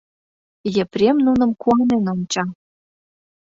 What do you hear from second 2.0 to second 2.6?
онча.